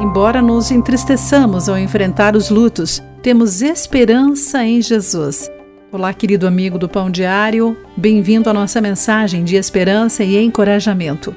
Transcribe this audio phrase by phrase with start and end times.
[0.00, 5.50] Embora nos entristeçamos ao enfrentar os lutos, temos esperança em Jesus.
[5.90, 11.34] Olá, querido amigo do Pão Diário, bem-vindo à nossa mensagem de esperança e encorajamento.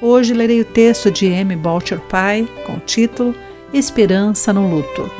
[0.00, 1.56] Hoje lerei o texto de M.
[1.56, 3.34] Boucher Pai com o título
[3.72, 5.10] Esperança no Luto.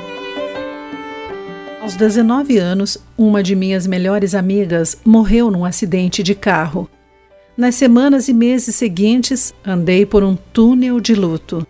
[1.82, 6.88] Aos 19 anos, uma de minhas melhores amigas morreu num acidente de carro.
[7.56, 11.66] Nas semanas e meses seguintes, andei por um túnel de luto.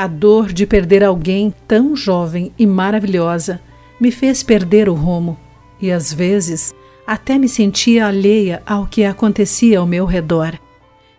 [0.00, 3.60] A dor de perder alguém tão jovem e maravilhosa
[4.00, 5.38] me fez perder o rumo
[5.78, 6.74] e, às vezes,
[7.06, 10.58] até me sentia alheia ao que acontecia ao meu redor.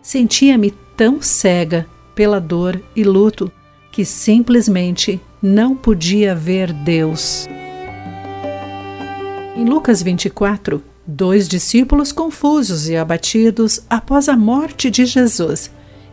[0.02, 3.52] Sentia-me tão cega pela dor e luto
[3.92, 7.48] que simplesmente não podia ver Deus.
[9.56, 15.70] Em Lucas 24, dois discípulos confusos e abatidos após a morte de Jesus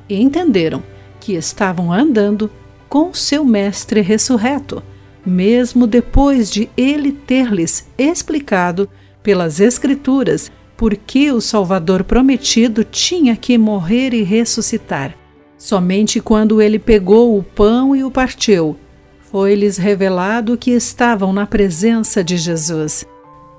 [0.07, 0.83] entenderam
[1.19, 2.49] que estavam andando
[2.89, 4.83] com seu Mestre ressurreto,
[5.25, 8.89] mesmo depois de ele ter-lhes explicado
[9.21, 15.15] pelas Escrituras por que o Salvador prometido tinha que morrer e ressuscitar.
[15.57, 18.77] Somente quando ele pegou o pão e o partiu,
[19.19, 23.05] foi-lhes revelado que estavam na presença de Jesus.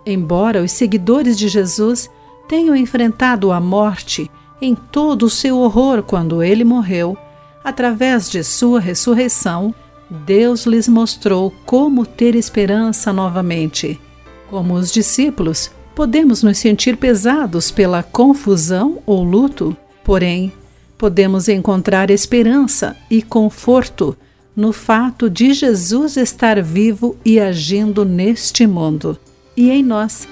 [0.04, 2.10] Embora os seguidores de Jesus
[2.48, 7.16] tenham enfrentado a morte em todo o seu horror quando ele morreu,
[7.62, 9.74] Através de sua ressurreição,
[10.10, 14.00] Deus lhes mostrou como ter esperança novamente.
[14.48, 20.52] Como os discípulos, podemos nos sentir pesados pela confusão ou luto, porém,
[20.98, 24.16] podemos encontrar esperança e conforto
[24.56, 29.18] no fato de Jesus estar vivo e agindo neste mundo
[29.56, 30.26] e em nós.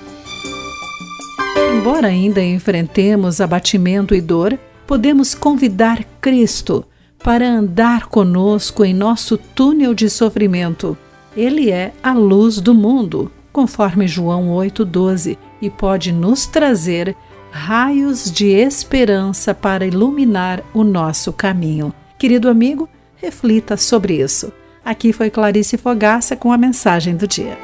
[1.77, 6.85] Embora ainda enfrentemos abatimento e dor, podemos convidar Cristo
[7.23, 10.97] para andar conosco em nosso túnel de sofrimento.
[11.37, 17.17] Ele é a luz do mundo, conforme João 8,12, e pode nos trazer
[17.51, 21.93] raios de esperança para iluminar o nosso caminho.
[22.19, 24.53] Querido amigo, reflita sobre isso.
[24.85, 27.59] Aqui foi Clarice Fogaça com a mensagem do dia.